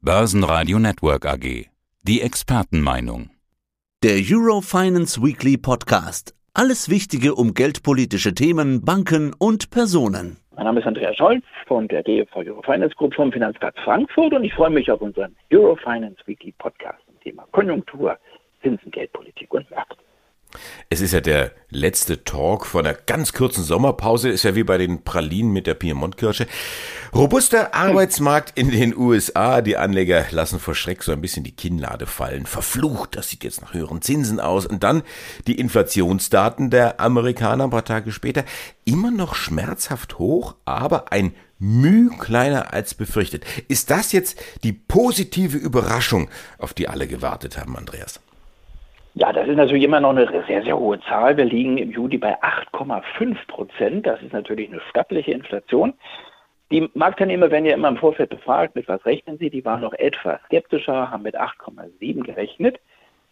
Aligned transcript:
Börsenradio 0.00 0.78
Network 0.78 1.26
AG. 1.26 1.66
Die 2.04 2.20
Expertenmeinung. 2.22 3.30
Der 4.04 4.20
Eurofinance 4.30 5.20
Weekly 5.20 5.56
Podcast. 5.56 6.36
Alles 6.54 6.88
Wichtige 6.88 7.34
um 7.34 7.52
geldpolitische 7.52 8.32
Themen, 8.32 8.84
Banken 8.84 9.34
und 9.36 9.70
Personen. 9.70 10.36
Mein 10.54 10.66
Name 10.66 10.78
ist 10.78 10.86
Andreas 10.86 11.16
Scholz 11.16 11.42
von 11.66 11.88
der 11.88 12.04
DFV 12.04 12.36
Eurofinance 12.36 12.94
Group 12.94 13.12
vom 13.12 13.32
Finanzplatz 13.32 13.74
Frankfurt 13.82 14.32
und 14.34 14.44
ich 14.44 14.54
freue 14.54 14.70
mich 14.70 14.88
auf 14.88 15.00
unseren 15.00 15.34
Eurofinance 15.52 16.22
Weekly 16.26 16.54
Podcast 16.58 17.04
zum 17.06 17.18
Thema 17.18 17.44
Konjunktur, 17.50 18.16
Zinsen, 18.62 18.92
Geldpolitik 18.92 19.52
und 19.52 19.68
Märkte. 19.68 19.97
Es 20.90 21.00
ist 21.00 21.12
ja 21.12 21.20
der 21.20 21.52
letzte 21.70 22.24
Talk 22.24 22.66
vor 22.66 22.80
einer 22.80 22.94
ganz 22.94 23.32
kurzen 23.32 23.62
Sommerpause, 23.62 24.30
ist 24.30 24.42
ja 24.42 24.54
wie 24.54 24.64
bei 24.64 24.78
den 24.78 25.04
Pralinen 25.04 25.52
mit 25.52 25.66
der 25.66 25.74
Piemontkirsche. 25.74 26.46
Robuster 27.14 27.74
Arbeitsmarkt 27.74 28.58
in 28.58 28.70
den 28.70 28.96
USA. 28.96 29.60
Die 29.60 29.76
Anleger 29.76 30.26
lassen 30.30 30.60
vor 30.60 30.74
Schreck 30.74 31.02
so 31.02 31.12
ein 31.12 31.20
bisschen 31.20 31.44
die 31.44 31.54
Kinnlade 31.54 32.06
fallen. 32.06 32.46
Verflucht, 32.46 33.16
das 33.16 33.28
sieht 33.28 33.44
jetzt 33.44 33.60
nach 33.60 33.74
höheren 33.74 34.02
Zinsen 34.02 34.40
aus. 34.40 34.66
Und 34.66 34.82
dann 34.82 35.02
die 35.46 35.58
Inflationsdaten 35.58 36.70
der 36.70 37.00
Amerikaner 37.00 37.64
ein 37.64 37.70
paar 37.70 37.84
Tage 37.84 38.12
später. 38.12 38.44
Immer 38.84 39.10
noch 39.10 39.34
schmerzhaft 39.34 40.18
hoch, 40.18 40.54
aber 40.64 41.12
ein 41.12 41.34
Müh 41.58 42.10
kleiner 42.18 42.72
als 42.72 42.94
befürchtet. 42.94 43.44
Ist 43.66 43.90
das 43.90 44.12
jetzt 44.12 44.38
die 44.62 44.72
positive 44.72 45.58
Überraschung, 45.58 46.30
auf 46.58 46.72
die 46.72 46.88
alle 46.88 47.08
gewartet 47.08 47.58
haben, 47.58 47.76
Andreas? 47.76 48.20
Ja, 49.14 49.32
das 49.32 49.48
ist 49.48 49.56
natürlich 49.56 49.82
immer 49.82 50.00
noch 50.00 50.10
eine 50.10 50.26
sehr, 50.46 50.62
sehr 50.62 50.78
hohe 50.78 51.00
Zahl. 51.00 51.36
Wir 51.36 51.44
liegen 51.44 51.78
im 51.78 51.90
Juli 51.90 52.18
bei 52.18 52.40
8,5 52.40 53.36
Prozent. 53.48 54.06
Das 54.06 54.22
ist 54.22 54.32
natürlich 54.32 54.70
eine 54.70 54.80
stattliche 54.90 55.32
Inflation. 55.32 55.94
Die 56.70 56.88
Marktteilnehmer 56.94 57.50
werden 57.50 57.64
ja 57.64 57.74
immer 57.74 57.88
im 57.88 57.96
Vorfeld 57.96 58.30
befragt, 58.30 58.74
mit 58.76 58.86
was 58.88 59.04
rechnen 59.06 59.38
sie? 59.38 59.48
Die 59.48 59.64
waren 59.64 59.80
noch 59.80 59.94
etwas 59.94 60.40
skeptischer, 60.44 61.10
haben 61.10 61.22
mit 61.22 61.38
8,7 61.38 62.22
gerechnet. 62.22 62.78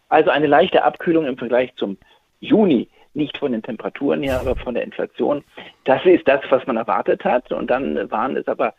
Also 0.09 0.31
eine 0.31 0.47
leichte 0.47 0.83
Abkühlung 0.83 1.25
im 1.25 1.37
Vergleich 1.37 1.73
zum 1.75 1.97
Juni, 2.39 2.89
nicht 3.13 3.37
von 3.37 3.51
den 3.51 3.61
Temperaturen 3.61 4.23
her, 4.23 4.39
aber 4.39 4.55
von 4.55 4.73
der 4.73 4.83
Inflation. 4.83 5.43
Das 5.83 6.03
ist 6.05 6.27
das, 6.27 6.41
was 6.49 6.65
man 6.65 6.77
erwartet 6.77 7.23
hat. 7.23 7.51
Und 7.51 7.69
dann 7.69 8.09
waren 8.09 8.35
es 8.35 8.47
aber 8.47 8.73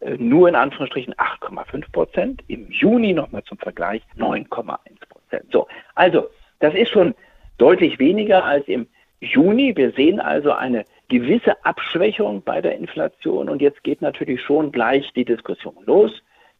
äh, 0.00 0.16
nur 0.16 0.48
in 0.48 0.54
Anführungsstrichen 0.54 1.14
8,5 1.14 1.92
Prozent. 1.92 2.42
Im 2.48 2.70
Juni 2.70 3.12
nochmal 3.12 3.44
zum 3.44 3.58
Vergleich 3.58 4.02
9,1 4.16 4.78
Prozent. 5.08 5.52
So, 5.52 5.68
also 5.94 6.28
das 6.60 6.74
ist 6.74 6.90
schon 6.90 7.14
deutlich 7.58 7.98
weniger 7.98 8.44
als 8.44 8.66
im 8.68 8.86
Juni. 9.20 9.76
Wir 9.76 9.92
sehen 9.92 10.20
also 10.20 10.52
eine 10.52 10.84
gewisse 11.08 11.64
Abschwächung 11.64 12.42
bei 12.42 12.60
der 12.60 12.76
Inflation 12.76 13.48
und 13.48 13.62
jetzt 13.62 13.82
geht 13.82 14.02
natürlich 14.02 14.42
schon 14.42 14.72
gleich 14.72 15.10
die 15.14 15.24
Diskussion 15.24 15.76
los. 15.86 16.12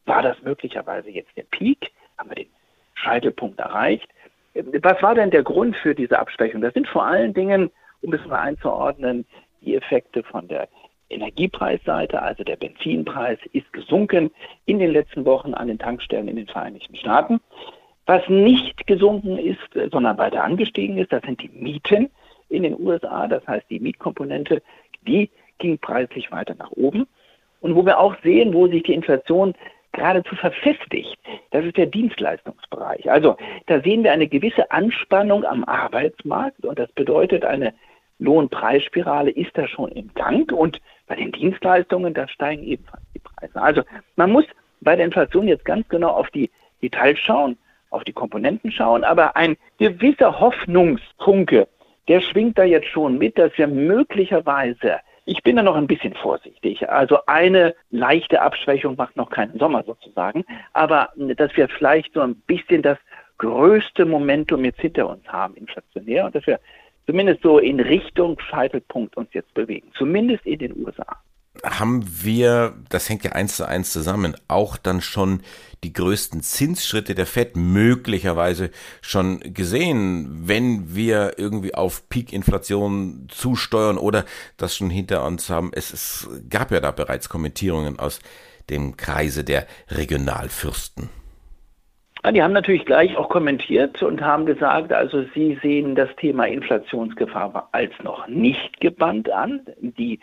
War 0.06 0.22
das 0.22 0.40
möglicherweise 0.42 1.10
jetzt 1.10 1.36
der 1.36 1.44
Peak? 1.50 1.90
Haben 2.16 2.30
wir 2.30 2.36
den 2.36 2.50
Scheitelpunkt 2.94 3.60
erreicht? 3.60 4.08
Was 4.54 5.02
war 5.02 5.14
denn 5.14 5.30
der 5.30 5.42
Grund 5.42 5.76
für 5.76 5.94
diese 5.94 6.18
Abschwächung? 6.18 6.62
Das 6.62 6.74
sind 6.74 6.88
vor 6.88 7.04
allen 7.04 7.34
Dingen, 7.34 7.70
um 8.00 8.12
es 8.12 8.24
mal 8.26 8.40
einzuordnen, 8.40 9.26
die 9.60 9.76
Effekte 9.76 10.22
von 10.22 10.48
der 10.48 10.68
Energiepreisseite, 11.10 12.20
also 12.20 12.44
der 12.44 12.56
Benzinpreis 12.56 13.38
ist 13.52 13.72
gesunken 13.72 14.30
in 14.66 14.78
den 14.78 14.90
letzten 14.90 15.24
Wochen 15.24 15.54
an 15.54 15.68
den 15.68 15.78
Tankstellen 15.78 16.28
in 16.28 16.36
den 16.36 16.46
Vereinigten 16.46 16.96
Staaten. 16.96 17.40
Was 18.08 18.26
nicht 18.26 18.86
gesunken 18.86 19.36
ist, 19.36 19.92
sondern 19.92 20.16
weiter 20.16 20.42
angestiegen 20.42 20.96
ist, 20.96 21.12
das 21.12 21.20
sind 21.24 21.42
die 21.42 21.50
Mieten 21.50 22.08
in 22.48 22.62
den 22.62 22.74
USA. 22.80 23.28
Das 23.28 23.46
heißt, 23.46 23.68
die 23.68 23.80
Mietkomponente, 23.80 24.62
die 25.02 25.28
ging 25.58 25.76
preislich 25.76 26.32
weiter 26.32 26.54
nach 26.54 26.70
oben. 26.70 27.06
Und 27.60 27.74
wo 27.74 27.84
wir 27.84 27.98
auch 27.98 28.16
sehen, 28.22 28.54
wo 28.54 28.66
sich 28.66 28.84
die 28.84 28.94
Inflation 28.94 29.52
geradezu 29.92 30.36
verfestigt, 30.36 31.18
das 31.50 31.66
ist 31.66 31.76
der 31.76 31.84
Dienstleistungsbereich. 31.84 33.10
Also 33.10 33.36
da 33.66 33.78
sehen 33.82 34.04
wir 34.04 34.12
eine 34.12 34.26
gewisse 34.26 34.70
Anspannung 34.70 35.44
am 35.44 35.64
Arbeitsmarkt 35.64 36.64
und 36.64 36.78
das 36.78 36.90
bedeutet, 36.92 37.44
eine 37.44 37.74
Lohnpreisspirale 38.20 39.32
ist 39.32 39.50
da 39.52 39.68
schon 39.68 39.92
im 39.92 40.14
Gang 40.14 40.50
und 40.50 40.80
bei 41.08 41.16
den 41.16 41.30
Dienstleistungen, 41.30 42.14
da 42.14 42.26
steigen 42.26 42.62
ebenfalls 42.62 43.04
die 43.14 43.18
Preise. 43.18 43.60
Also 43.60 43.82
man 44.16 44.32
muss 44.32 44.46
bei 44.80 44.96
der 44.96 45.04
Inflation 45.04 45.46
jetzt 45.46 45.66
ganz 45.66 45.86
genau 45.90 46.08
auf 46.08 46.30
die 46.30 46.50
Details 46.80 47.18
schauen 47.18 47.58
auf 47.90 48.04
die 48.04 48.12
Komponenten 48.12 48.70
schauen, 48.70 49.04
aber 49.04 49.36
ein 49.36 49.56
gewisser 49.78 50.40
Hoffnungsfunke, 50.40 51.68
der 52.08 52.20
schwingt 52.20 52.58
da 52.58 52.64
jetzt 52.64 52.88
schon 52.88 53.18
mit, 53.18 53.38
dass 53.38 53.56
wir 53.56 53.66
möglicherweise, 53.66 54.96
ich 55.24 55.42
bin 55.42 55.56
da 55.56 55.62
noch 55.62 55.76
ein 55.76 55.86
bisschen 55.86 56.14
vorsichtig, 56.14 56.88
also 56.88 57.18
eine 57.26 57.74
leichte 57.90 58.40
Abschwächung 58.40 58.96
macht 58.96 59.16
noch 59.16 59.30
keinen 59.30 59.58
Sommer 59.58 59.82
sozusagen, 59.84 60.44
aber 60.72 61.10
dass 61.16 61.56
wir 61.56 61.68
vielleicht 61.68 62.14
so 62.14 62.20
ein 62.20 62.36
bisschen 62.46 62.82
das 62.82 62.98
größte 63.38 64.04
Momentum 64.04 64.64
jetzt 64.64 64.80
hinter 64.80 65.08
uns 65.08 65.26
haben, 65.28 65.54
inflationär, 65.54 66.24
und 66.24 66.34
dass 66.34 66.46
wir 66.46 66.58
zumindest 67.06 67.42
so 67.42 67.58
in 67.58 67.80
Richtung 67.80 68.38
Scheitelpunkt 68.40 69.16
uns 69.16 69.32
jetzt 69.32 69.52
bewegen, 69.54 69.90
zumindest 69.96 70.44
in 70.44 70.58
den 70.58 70.76
USA 70.84 71.16
haben 71.64 72.04
wir, 72.22 72.74
das 72.88 73.08
hängt 73.08 73.24
ja 73.24 73.32
eins 73.32 73.56
zu 73.56 73.66
eins 73.66 73.92
zusammen, 73.92 74.36
auch 74.48 74.76
dann 74.76 75.00
schon 75.00 75.42
die 75.84 75.92
größten 75.92 76.42
Zinsschritte 76.42 77.14
der 77.14 77.26
FED 77.26 77.56
möglicherweise 77.56 78.70
schon 79.00 79.40
gesehen, 79.40 80.48
wenn 80.48 80.94
wir 80.94 81.38
irgendwie 81.38 81.74
auf 81.74 82.08
Peak-Inflation 82.08 83.28
zusteuern 83.28 83.98
oder 83.98 84.24
das 84.56 84.76
schon 84.76 84.90
hinter 84.90 85.24
uns 85.24 85.50
haben. 85.50 85.70
Es, 85.72 85.92
es 85.92 86.28
gab 86.50 86.70
ja 86.70 86.80
da 86.80 86.90
bereits 86.90 87.28
Kommentierungen 87.28 87.98
aus 87.98 88.20
dem 88.70 88.96
Kreise 88.96 89.44
der 89.44 89.66
Regionalfürsten. 89.88 91.10
Die 92.32 92.42
haben 92.42 92.52
natürlich 92.52 92.84
gleich 92.84 93.16
auch 93.16 93.28
kommentiert 93.28 94.02
und 94.02 94.20
haben 94.20 94.44
gesagt, 94.44 94.92
also 94.92 95.24
sie 95.34 95.58
sehen 95.62 95.94
das 95.94 96.08
Thema 96.16 96.46
Inflationsgefahr 96.46 97.68
als 97.72 97.92
noch 98.02 98.26
nicht 98.26 98.80
gebannt 98.80 99.30
an. 99.30 99.60
Die 99.80 100.18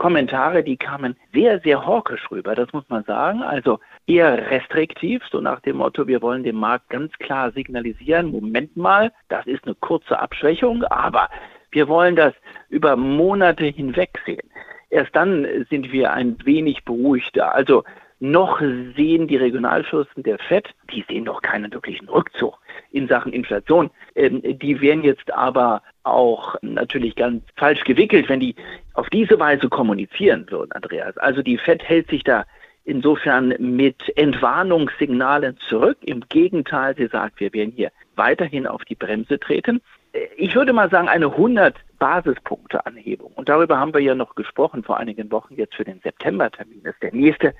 Kommentare, 0.00 0.64
die 0.64 0.78
kamen 0.78 1.14
sehr, 1.34 1.60
sehr 1.60 1.86
hawkisch 1.86 2.30
rüber, 2.30 2.54
das 2.54 2.72
muss 2.72 2.88
man 2.88 3.04
sagen. 3.04 3.42
Also 3.42 3.80
eher 4.06 4.50
restriktiv, 4.50 5.22
so 5.30 5.42
nach 5.42 5.60
dem 5.60 5.76
Motto, 5.76 6.06
wir 6.06 6.22
wollen 6.22 6.42
dem 6.42 6.56
Markt 6.56 6.88
ganz 6.88 7.12
klar 7.18 7.52
signalisieren, 7.52 8.30
Moment 8.30 8.74
mal, 8.78 9.12
das 9.28 9.46
ist 9.46 9.66
eine 9.66 9.74
kurze 9.74 10.18
Abschwächung, 10.18 10.84
aber 10.84 11.28
wir 11.70 11.86
wollen 11.86 12.16
das 12.16 12.32
über 12.70 12.96
Monate 12.96 13.66
hinweg 13.66 14.18
sehen. 14.24 14.48
Erst 14.88 15.14
dann 15.14 15.46
sind 15.68 15.92
wir 15.92 16.14
ein 16.14 16.38
wenig 16.46 16.82
beruhigter. 16.86 17.54
Also 17.54 17.84
noch 18.20 18.58
sehen 18.58 19.28
die 19.28 19.36
Regionalfürsten 19.36 20.22
der 20.22 20.38
FED, 20.38 20.70
die 20.94 21.04
sehen 21.10 21.24
noch 21.24 21.42
keinen 21.42 21.70
wirklichen 21.74 22.08
Rückzug 22.08 22.58
in 22.92 23.08
Sachen 23.08 23.32
Inflation. 23.32 23.90
Ähm, 24.14 24.42
die 24.42 24.80
wären 24.80 25.02
jetzt 25.02 25.32
aber 25.32 25.82
auch 26.02 26.56
natürlich 26.62 27.16
ganz 27.16 27.42
falsch 27.56 27.84
gewickelt, 27.84 28.28
wenn 28.28 28.40
die 28.40 28.54
auf 28.94 29.08
diese 29.10 29.38
Weise 29.38 29.68
kommunizieren 29.68 30.46
würden, 30.50 30.72
Andreas. 30.72 31.16
Also 31.18 31.42
die 31.42 31.58
FED 31.58 31.82
hält 31.84 32.08
sich 32.08 32.24
da 32.24 32.44
insofern 32.84 33.54
mit 33.58 34.16
Entwarnungssignalen 34.16 35.56
zurück. 35.68 35.98
Im 36.02 36.22
Gegenteil, 36.28 36.96
sie 36.96 37.06
sagt, 37.06 37.40
wir 37.40 37.52
werden 37.52 37.72
hier 37.74 37.92
weiterhin 38.16 38.66
auf 38.66 38.84
die 38.84 38.94
Bremse 38.94 39.38
treten. 39.38 39.80
Äh, 40.12 40.26
ich 40.36 40.54
würde 40.54 40.72
mal 40.72 40.90
sagen, 40.90 41.08
eine 41.08 41.26
100 41.26 41.76
Basispunkte 41.98 42.84
Anhebung. 42.86 43.32
Und 43.34 43.48
darüber 43.48 43.78
haben 43.78 43.94
wir 43.94 44.00
ja 44.00 44.14
noch 44.14 44.34
gesprochen 44.34 44.82
vor 44.82 44.96
einigen 44.96 45.30
Wochen 45.30 45.54
jetzt 45.54 45.74
für 45.74 45.84
den 45.84 46.00
September-Termin. 46.00 46.82
Das 46.82 46.94
ist 46.94 47.02
der 47.02 47.14
nächste 47.14 47.54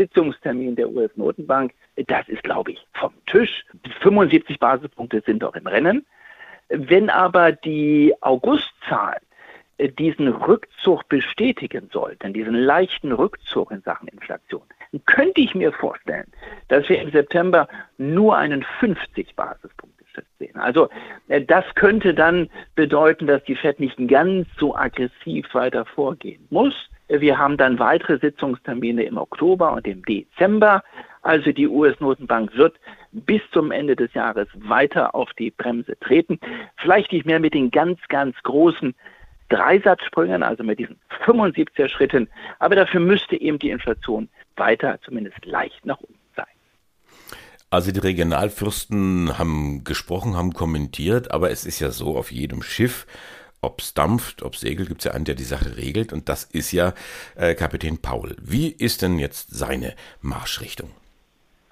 Sitzungstermin 0.00 0.76
der 0.76 0.88
US-Notenbank. 0.88 1.72
Das 2.06 2.26
ist, 2.28 2.42
glaube 2.42 2.72
ich, 2.72 2.86
vom 2.94 3.12
Tisch. 3.26 3.64
75 4.00 4.58
Basispunkte 4.58 5.22
sind 5.26 5.42
doch 5.42 5.54
im 5.54 5.66
Rennen. 5.66 6.06
Wenn 6.68 7.10
aber 7.10 7.52
die 7.52 8.14
Augustzahlen 8.20 9.20
äh, 9.78 9.88
diesen 9.88 10.28
Rückzug 10.28 11.08
bestätigen 11.08 11.90
sollten, 11.92 12.32
diesen 12.32 12.54
leichten 12.54 13.12
Rückzug 13.12 13.72
in 13.72 13.82
Sachen 13.82 14.08
Inflation, 14.08 14.62
könnte 15.04 15.40
ich 15.40 15.54
mir 15.54 15.72
vorstellen, 15.72 16.26
dass 16.68 16.88
wir 16.88 17.00
im 17.02 17.10
September 17.10 17.68
nur 17.98 18.36
einen 18.36 18.64
50 18.80 19.34
Basispunkte 19.36 19.90
sehen. 20.38 20.56
Also 20.56 20.88
äh, 21.28 21.42
das 21.42 21.64
könnte 21.74 22.14
dann 22.14 22.48
bedeuten, 22.74 23.26
dass 23.26 23.44
die 23.44 23.54
Fed 23.54 23.80
nicht 23.80 23.96
ganz 24.08 24.48
so 24.58 24.74
aggressiv 24.74 25.52
weiter 25.54 25.84
vorgehen 25.84 26.46
muss. 26.50 26.74
Wir 27.18 27.38
haben 27.38 27.56
dann 27.56 27.78
weitere 27.80 28.18
Sitzungstermine 28.18 29.02
im 29.02 29.18
Oktober 29.18 29.72
und 29.72 29.86
im 29.86 30.04
Dezember. 30.04 30.82
Also 31.22 31.50
die 31.50 31.66
US-Notenbank 31.66 32.56
wird 32.56 32.76
bis 33.12 33.42
zum 33.52 33.72
Ende 33.72 33.96
des 33.96 34.14
Jahres 34.14 34.46
weiter 34.54 35.14
auf 35.14 35.28
die 35.38 35.50
Bremse 35.50 35.98
treten. 35.98 36.38
Vielleicht 36.76 37.12
nicht 37.12 37.26
mehr 37.26 37.40
mit 37.40 37.54
den 37.54 37.70
ganz, 37.70 37.98
ganz 38.08 38.36
großen 38.44 38.94
Dreisatzsprüngen, 39.48 40.44
also 40.44 40.62
mit 40.62 40.78
diesen 40.78 40.96
75er 41.26 41.88
Schritten, 41.88 42.28
aber 42.60 42.76
dafür 42.76 43.00
müsste 43.00 43.38
eben 43.38 43.58
die 43.58 43.70
Inflation 43.70 44.28
weiter 44.56 44.98
zumindest 45.04 45.44
leicht 45.44 45.84
nach 45.84 45.98
unten 45.98 46.14
sein. 46.36 46.46
Also 47.68 47.90
die 47.90 47.98
Regionalfürsten 47.98 49.36
haben 49.38 49.82
gesprochen, 49.82 50.36
haben 50.36 50.52
kommentiert, 50.52 51.32
aber 51.32 51.50
es 51.50 51.66
ist 51.66 51.80
ja 51.80 51.90
so 51.90 52.16
auf 52.16 52.30
jedem 52.30 52.62
Schiff, 52.62 53.06
ob 53.62 53.80
es 53.80 53.94
dampft, 53.94 54.42
ob 54.42 54.54
es 54.54 54.60
segelt, 54.60 54.88
gibt 54.88 55.00
es 55.00 55.04
ja 55.04 55.12
einen, 55.12 55.24
der 55.24 55.34
die 55.34 55.44
Sache 55.44 55.76
regelt 55.76 56.12
und 56.12 56.28
das 56.28 56.44
ist 56.44 56.72
ja 56.72 56.94
äh, 57.36 57.54
Kapitän 57.54 57.98
Paul. 57.98 58.36
Wie 58.40 58.68
ist 58.68 59.02
denn 59.02 59.18
jetzt 59.18 59.50
seine 59.50 59.94
Marschrichtung? 60.20 60.90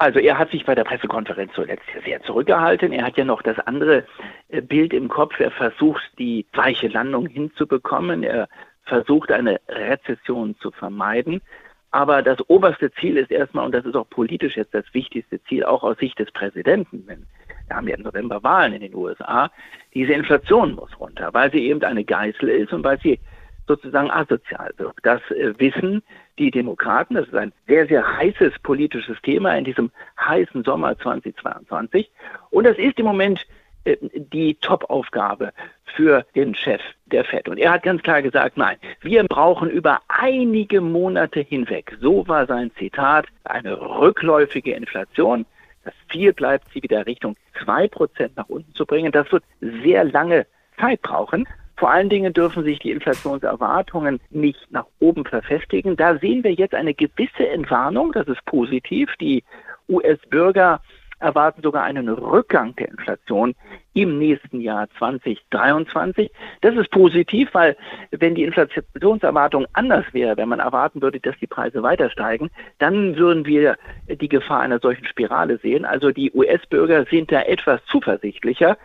Also 0.00 0.20
er 0.20 0.38
hat 0.38 0.52
sich 0.52 0.64
bei 0.64 0.76
der 0.76 0.85
Pressekonferenz 0.85 1.52
zuletzt 1.55 1.85
sehr 2.05 2.23
zurückgehalten. 2.23 2.93
Er 2.93 3.05
hat 3.05 3.17
ja 3.17 3.25
noch 3.25 3.43
das 3.43 3.58
andere 3.58 4.05
äh, 4.49 4.61
Bild 4.61 4.93
im 4.93 5.08
Kopf. 5.08 5.40
Er 5.40 5.50
versucht, 5.50 6.02
die 6.19 6.46
weiche 6.52 6.87
Landung 6.87 7.26
hinzubekommen. 7.26 8.23
Er 8.23 8.49
versucht, 8.84 9.32
eine 9.32 9.61
Rezession 9.69 10.55
zu 10.61 10.70
vermeiden. 10.70 11.43
Aber 11.91 12.23
das 12.23 12.38
oberste 12.49 12.93
Ziel 12.93 13.17
ist 13.17 13.32
erstmal, 13.32 13.64
und 13.64 13.73
das 13.73 13.84
ist 13.84 13.96
auch 13.96 14.08
politisch 14.08 14.56
jetzt 14.56 14.75
das 14.75 14.84
wichtigste 14.93 15.43
Ziel, 15.44 15.64
auch 15.64 15.82
aus 15.82 15.99
Sicht 15.99 16.19
des 16.19 16.31
Präsidenten, 16.31 17.02
wenn 17.06 17.26
wir 17.69 17.76
haben 17.76 17.88
ja 17.88 17.97
im 17.97 18.03
November 18.03 18.43
Wahlen 18.43 18.75
in 18.75 18.81
den 18.81 18.94
USA, 18.94 19.50
diese 19.94 20.12
Inflation 20.12 20.75
muss 20.75 20.99
runter, 20.99 21.32
weil 21.32 21.50
sie 21.53 21.67
eben 21.67 21.82
eine 21.82 22.05
Geißel 22.05 22.49
ist 22.49 22.73
und 22.73 22.85
weil 22.85 23.00
sie 23.00 23.19
sozusagen 23.67 24.11
asozial 24.11 24.73
wird. 24.79 24.94
Das 25.03 25.20
äh, 25.31 25.53
wissen 25.59 26.03
die 26.38 26.50
Demokraten. 26.50 27.15
Das 27.15 27.26
ist 27.26 27.35
ein 27.35 27.53
sehr, 27.67 27.87
sehr 27.87 28.17
heißes 28.17 28.59
politisches 28.62 29.20
Thema 29.23 29.56
in 29.56 29.65
diesem 29.65 29.91
heißen 30.19 30.65
Sommer 30.65 30.99
2022. 30.99 32.11
Und 32.50 32.65
das 32.65 32.79
ist 32.79 32.99
im 32.99 33.06
Moment 33.06 33.47
äh, 33.85 33.97
die 34.15 34.55
Top-Aufgabe 34.55 35.53
für 35.94 36.25
den 36.35 36.55
Chef 36.55 36.81
der 37.06 37.25
FED. 37.25 37.49
Und 37.49 37.59
er 37.59 37.73
hat 37.73 37.82
ganz 37.82 38.03
klar 38.03 38.23
gesagt, 38.23 38.56
nein, 38.56 38.76
wir 39.00 39.25
brauchen 39.25 39.70
über 39.70 40.00
einige 40.09 40.81
Monate 40.81 41.41
hinweg, 41.41 41.97
so 42.00 42.26
war 42.29 42.47
sein 42.47 42.70
Zitat, 42.79 43.26
eine 43.44 43.81
rückläufige 43.81 44.73
Inflation. 44.73 45.44
Das 45.88 45.94
Ziel 46.12 46.35
bleibt, 46.35 46.69
sie 46.75 46.82
wieder 46.82 47.06
Richtung 47.06 47.35
2% 47.64 48.32
nach 48.37 48.50
unten 48.50 48.75
zu 48.75 48.85
bringen. 48.85 49.11
Das 49.11 49.32
wird 49.32 49.43
sehr 49.82 50.05
lange 50.05 50.46
Zeit 50.79 51.00
brauchen. 51.00 51.49
Vor 51.79 51.90
allen 51.90 52.11
Dingen 52.11 52.35
dürfen 52.35 52.62
sich 52.62 52.79
die 52.79 52.90
Inflationserwartungen 52.90 54.20
nicht 54.29 54.70
nach 54.70 54.85
oben 54.99 55.25
verfestigen. 55.25 55.96
Da 55.96 56.19
sehen 56.19 56.44
wir 56.44 56.52
jetzt 56.52 56.75
eine 56.75 56.93
gewisse 56.93 57.49
Entwarnung. 57.49 58.12
Das 58.12 58.29
ist 58.29 58.44
positiv. 58.44 59.08
Die 59.19 59.44
US-Bürger 59.88 60.82
erwarten 61.20 61.62
sogar 61.62 61.85
einen 61.85 62.09
Rückgang 62.09 62.75
der 62.76 62.88
Inflation 62.88 63.55
im 63.94 64.19
nächsten 64.19 64.61
Jahr 64.61 64.88
2023. 64.99 66.31
Das 66.61 66.76
ist 66.76 66.91
positiv, 66.91 67.49
weil 67.53 67.76
wenn 68.11 68.35
die 68.35 68.44
Inflationserwartung 68.44 69.67
anders 69.73 70.05
wäre, 70.12 70.37
wenn 70.37 70.49
man 70.49 70.61
erwarten 70.61 71.03
würde, 71.03 71.20
dass 71.20 71.37
die 71.38 71.47
Preise 71.47 71.82
weiter 71.82 72.11
steigen, 72.11 72.50
dann 72.79 73.17
würden 73.17 73.47
wir 73.47 73.76
die 74.09 74.29
Gefahr 74.29 74.61
einer 74.61 74.79
solchen 74.79 75.06
Spirale 75.06 75.59
sehen. 75.59 75.85
Also 75.85 76.11
die 76.11 76.31
US-Bürger 76.32 77.05
sind 77.06 77.32
da 77.32 77.43
etwas 77.43 77.85
zuversichtlicher. 77.87 78.76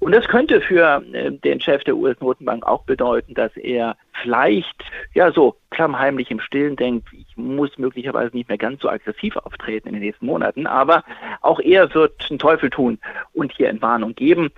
Und 0.00 0.14
das 0.14 0.28
könnte 0.28 0.60
für 0.60 1.02
äh, 1.12 1.32
den 1.32 1.60
Chef 1.60 1.82
der 1.84 1.96
US-Notenbank 1.96 2.64
auch 2.64 2.84
bedeuten, 2.84 3.34
dass 3.34 3.56
er 3.56 3.96
vielleicht 4.22 4.84
ja 5.14 5.32
so 5.32 5.56
klammheimlich 5.78 6.28
im 6.32 6.40
Stillen 6.40 6.74
denkt, 6.74 7.06
ich 7.12 7.36
muss 7.36 7.78
möglicherweise 7.78 8.36
nicht 8.36 8.48
mehr 8.48 8.58
ganz 8.58 8.82
so 8.82 8.88
aggressiv 8.88 9.36
auftreten 9.36 9.86
in 9.86 9.94
den 9.94 10.02
nächsten 10.02 10.26
Monaten, 10.26 10.66
aber 10.66 11.04
auch 11.40 11.60
er 11.60 11.94
wird 11.94 12.26
einen 12.28 12.40
Teufel 12.40 12.68
tun 12.68 12.98
und 13.32 13.52
hier 13.52 13.68
Entwarnung 13.68 14.12
geben. 14.16 14.50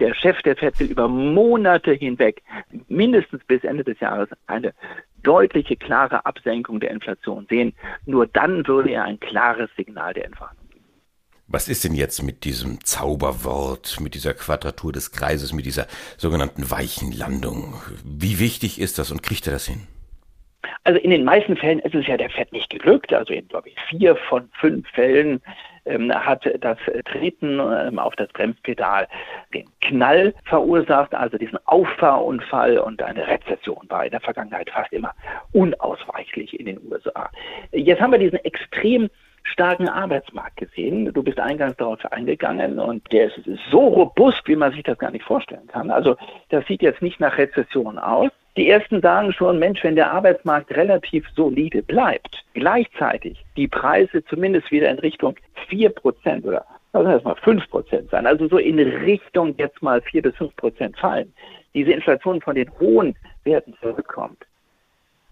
Der 0.00 0.14
Chef 0.14 0.42
der 0.42 0.56
FED 0.56 0.80
will 0.80 0.90
über 0.90 1.06
Monate 1.06 1.92
hinweg, 1.92 2.42
mindestens 2.88 3.44
bis 3.44 3.62
Ende 3.62 3.84
des 3.84 4.00
Jahres, 4.00 4.28
eine 4.48 4.74
deutliche, 5.22 5.76
klare 5.76 6.26
Absenkung 6.26 6.80
der 6.80 6.90
Inflation 6.90 7.46
sehen. 7.48 7.72
Nur 8.04 8.26
dann 8.26 8.66
würde 8.66 8.90
er 8.90 9.04
ein 9.04 9.20
klares 9.20 9.70
Signal 9.76 10.12
der 10.12 10.24
Entwarnung 10.24 10.58
was 11.46 11.68
ist 11.68 11.84
denn 11.84 11.94
jetzt 11.94 12.22
mit 12.22 12.44
diesem 12.44 12.82
Zauberwort, 12.84 14.00
mit 14.00 14.14
dieser 14.14 14.32
Quadratur 14.32 14.92
des 14.92 15.12
Kreises, 15.12 15.52
mit 15.52 15.66
dieser 15.66 15.86
sogenannten 16.16 16.70
weichen 16.70 17.12
Landung? 17.12 17.80
Wie 18.02 18.38
wichtig 18.38 18.80
ist 18.80 18.98
das 18.98 19.10
und 19.10 19.22
kriegt 19.22 19.46
er 19.46 19.52
das 19.52 19.66
hin? 19.66 19.86
Also 20.84 21.00
in 21.00 21.10
den 21.10 21.24
meisten 21.24 21.56
Fällen 21.56 21.78
ist 21.80 21.94
es 21.94 22.06
ja 22.06 22.16
der 22.16 22.30
Fett 22.30 22.52
nicht 22.52 22.70
geglückt. 22.70 23.12
Also 23.12 23.32
in, 23.32 23.48
glaube 23.48 23.68
ich, 23.68 23.76
vier 23.88 24.16
von 24.16 24.48
fünf 24.60 24.88
Fällen 24.90 25.40
ähm, 25.86 26.12
hat 26.12 26.48
das 26.60 26.78
Treten 27.04 27.60
ähm, 27.60 27.98
auf 27.98 28.16
das 28.16 28.28
Bremspedal 28.28 29.06
den 29.52 29.68
Knall 29.80 30.34
verursacht, 30.44 31.14
also 31.14 31.36
diesen 31.36 31.58
Auffahrunfall 31.66 32.78
und 32.78 33.02
eine 33.02 33.26
Rezession 33.26 33.84
war 33.88 34.04
in 34.04 34.10
der 34.10 34.20
Vergangenheit 34.20 34.70
fast 34.70 34.92
immer 34.92 35.12
unausweichlich 35.52 36.58
in 36.58 36.66
den 36.66 36.80
USA. 36.90 37.30
Jetzt 37.72 38.00
haben 38.00 38.12
wir 38.12 38.18
diesen 38.18 38.42
extrem 38.44 39.10
starken 39.44 39.88
Arbeitsmarkt 39.88 40.56
gesehen. 40.56 41.12
Du 41.12 41.22
bist 41.22 41.38
eingangs 41.38 41.76
darauf 41.76 42.04
eingegangen 42.12 42.78
und 42.78 43.10
der 43.12 43.26
ist 43.26 43.40
so 43.70 43.86
robust, 43.86 44.42
wie 44.46 44.56
man 44.56 44.72
sich 44.72 44.82
das 44.82 44.98
gar 44.98 45.10
nicht 45.10 45.24
vorstellen 45.24 45.66
kann. 45.68 45.90
Also 45.90 46.16
das 46.48 46.66
sieht 46.66 46.82
jetzt 46.82 47.02
nicht 47.02 47.20
nach 47.20 47.38
Rezession 47.38 47.98
aus. 47.98 48.30
Die 48.56 48.68
ersten 48.68 49.00
sagen 49.00 49.32
schon, 49.32 49.58
Mensch, 49.58 49.82
wenn 49.82 49.96
der 49.96 50.12
Arbeitsmarkt 50.12 50.74
relativ 50.76 51.26
solide 51.34 51.82
bleibt, 51.82 52.44
gleichzeitig 52.54 53.44
die 53.56 53.68
Preise 53.68 54.24
zumindest 54.26 54.70
wieder 54.70 54.90
in 54.90 54.98
Richtung 54.98 55.36
4 55.68 55.90
Prozent 55.90 56.44
oder 56.44 56.64
lassen 56.92 57.08
wir 57.08 57.22
mal 57.22 57.36
5 57.36 57.68
Prozent 57.68 58.10
sein, 58.10 58.26
also 58.26 58.48
so 58.48 58.58
in 58.58 58.78
Richtung 58.78 59.54
jetzt 59.58 59.82
mal 59.82 60.00
4 60.00 60.22
bis 60.22 60.36
5 60.36 60.54
Prozent 60.54 60.96
fallen, 60.96 61.32
diese 61.74 61.90
Inflation 61.90 62.40
von 62.40 62.54
den 62.54 62.70
hohen 62.78 63.16
Werten 63.42 63.74
zurückkommt 63.80 64.38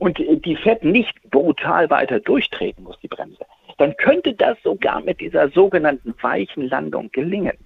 und 0.02 0.18
die 0.18 0.56
FED 0.56 0.82
nicht 0.82 1.14
brutal 1.30 1.88
weiter 1.88 2.18
durchtreten 2.18 2.82
muss, 2.82 2.98
die 3.04 3.08
Bremse, 3.08 3.46
dann 3.78 3.96
könnte 3.98 4.32
das 4.32 4.60
sogar 4.64 5.00
mit 5.00 5.20
dieser 5.20 5.48
sogenannten 5.50 6.12
weichen 6.20 6.66
Landung 6.68 7.08
gelingen. 7.12 7.56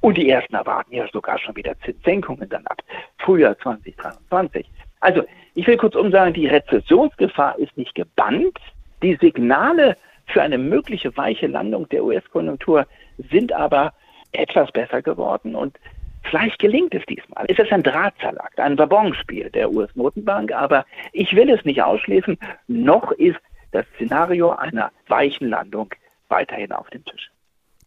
Und 0.00 0.16
die 0.16 0.30
ersten 0.30 0.54
erwarten 0.54 0.94
ja 0.94 1.08
sogar 1.12 1.40
schon 1.40 1.56
wieder 1.56 1.74
Zinssenkungen 1.84 2.48
dann 2.48 2.64
ab 2.68 2.80
Frühjahr 3.18 3.58
2023. 3.58 4.64
Also, 5.00 5.24
ich 5.54 5.66
will 5.66 5.76
kurzum 5.76 6.12
sagen, 6.12 6.32
die 6.32 6.46
Rezessionsgefahr 6.46 7.58
ist 7.58 7.76
nicht 7.76 7.96
gebannt. 7.96 8.56
Die 9.02 9.16
Signale 9.16 9.96
für 10.26 10.40
eine 10.40 10.58
mögliche 10.58 11.16
weiche 11.16 11.48
Landung 11.48 11.88
der 11.88 12.04
US-Konjunktur 12.04 12.86
sind 13.28 13.52
aber 13.52 13.92
etwas 14.30 14.70
besser 14.70 15.02
geworden 15.02 15.56
und 15.56 15.76
vielleicht 16.22 16.58
gelingt 16.58 16.94
es 16.94 17.04
diesmal. 17.06 17.44
Es 17.48 17.58
ist 17.58 17.72
ein 17.72 17.82
Drahtseilakt, 17.82 18.58
ein 18.58 18.78
Wabonspiel 18.78 19.50
der 19.50 19.70
US-Notenbank, 19.72 20.52
aber 20.52 20.84
ich 21.12 21.34
will 21.34 21.50
es 21.50 21.64
nicht 21.64 21.82
ausschließen. 21.82 22.38
Noch 22.68 23.12
ist 23.12 23.38
das 23.72 23.86
Szenario 23.96 24.50
einer 24.50 24.90
weichen 25.08 25.48
Landung 25.48 25.90
weiterhin 26.28 26.72
auf 26.72 26.88
dem 26.90 27.04
Tisch. 27.04 27.30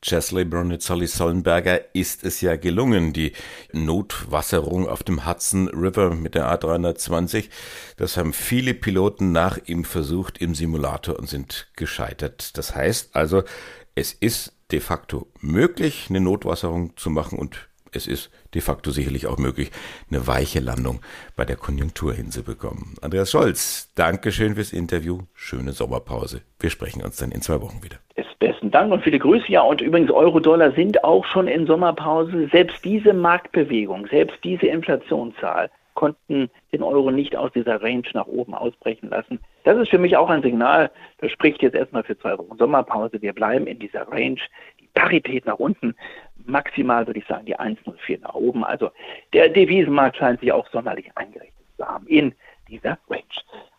Chesley 0.02 0.46
Bronitzolli 0.46 1.08
Sollenberger 1.08 1.96
ist 1.96 2.24
es 2.24 2.40
ja 2.42 2.58
gelungen, 2.58 3.12
die 3.12 3.32
Notwasserung 3.72 4.88
auf 4.88 5.02
dem 5.02 5.26
Hudson 5.26 5.68
River 5.70 6.14
mit 6.14 6.36
der 6.36 6.46
A320. 6.54 7.50
Das 7.98 8.16
haben 8.16 8.32
viele 8.32 8.76
Piloten 8.76 9.32
nach 9.32 9.58
ihm 9.66 9.84
versucht 9.84 10.38
im 10.38 10.54
Simulator 10.54 11.18
und 11.18 11.28
sind 11.28 11.70
gescheitert. 11.76 12.56
Das 12.56 12.76
heißt 12.76 13.16
also, 13.16 13.44
es 13.96 14.14
ist 14.14 14.54
de 14.72 14.80
facto 14.80 15.28
möglich, 15.40 16.06
eine 16.10 16.22
Notwasserung 16.22 16.96
zu 16.98 17.10
machen 17.10 17.40
und 17.40 17.68
es 17.96 18.08
ist 18.08 18.32
de 18.54 18.62
facto 18.62 18.92
sicherlich 18.92 19.28
auch 19.28 19.38
möglich, 19.38 19.72
eine 20.10 20.28
weiche 20.28 20.60
Landung 20.60 21.00
bei 21.36 21.46
der 21.46 21.56
Konjunktur 21.56 22.14
hinzubekommen. 22.14 22.96
Andreas 23.02 23.32
Scholz, 23.32 23.92
Dankeschön 23.96 24.56
fürs 24.56 24.74
Interview. 24.74 25.20
Schöne 25.34 25.72
Sommerpause. 25.72 26.42
Wir 26.60 26.70
sprechen 26.70 27.04
uns 27.04 27.18
dann 27.18 27.32
in 27.32 27.42
zwei 27.42 27.62
Wochen 27.62 27.84
wieder. 27.84 27.98
besten 28.40 28.72
Dank 28.72 28.92
und 28.92 29.04
viele 29.04 29.20
Grüße. 29.20 29.52
Ja, 29.52 29.62
und 29.62 29.82
übrigens, 29.82 30.12
Euro-Dollar 30.12 30.72
sind 30.72 31.04
auch 31.04 31.26
schon 31.26 31.48
in 31.48 31.66
Sommerpause. 31.68 32.48
Selbst 32.52 32.84
diese 32.84 33.14
Marktbewegung, 33.14 34.08
selbst 34.08 34.38
diese 34.44 34.68
Inflationszahl 34.68 35.70
konnten 35.94 36.50
den 36.74 36.84
Euro 36.84 37.10
nicht 37.10 37.36
aus 37.36 37.52
dieser 37.54 37.82
Range 37.82 38.04
nach 38.14 38.28
oben 38.28 38.54
ausbrechen 38.54 39.10
lassen. 39.10 39.40
Das 39.64 39.78
ist 39.78 39.90
für 39.90 39.98
mich 39.98 40.18
auch 40.18 40.30
ein 40.30 40.44
Signal, 40.44 40.92
das 41.20 41.32
spricht 41.32 41.62
jetzt 41.62 41.76
erstmal 41.76 42.04
für 42.04 42.18
zwei 42.20 42.38
Wochen 42.38 42.58
Sommerpause. 42.58 43.22
Wir 43.22 43.34
bleiben 43.34 43.66
in 43.66 43.80
dieser 43.80 44.08
Range. 44.10 44.40
Die 44.80 44.90
Parität 44.94 45.46
nach 45.46 45.58
unten 45.58 45.96
maximal 46.46 47.06
würde 47.08 47.20
ich 47.20 47.28
sagen 47.28 47.46
die 47.46 47.58
1,04 47.58 48.22
nach 48.22 48.36
oben. 48.36 48.64
Also 48.64 48.92
der 49.34 49.50
Devisenmarkt 49.50 50.18
scheint 50.18 50.40
sich 50.40 50.52
auch 50.52 50.68
sonderlich 50.72 51.12
eingerichtet 51.16 51.66
zu 51.78 51.86
haben 51.86 52.08
in 52.08 52.34
dieser 52.70 52.98
Range. 53.10 53.24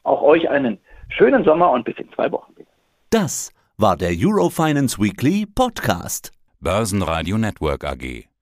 Auch 0.02 0.22
euch 0.22 0.48
einen 0.48 0.78
schönen 1.08 1.44
Sommer 1.44 1.70
und 1.70 1.84
bis 1.84 1.96
in 1.98 2.10
zwei 2.12 2.30
Wochen 2.30 2.56
wieder. 2.56 2.70
Das 3.10 3.52
war 3.76 3.96
der 3.96 4.12
Eurofinance 4.12 4.98
Weekly 4.98 5.46
Podcast. 5.46 6.32
Börsenradio 6.60 7.38
Network 7.38 7.84
AG. 7.84 8.35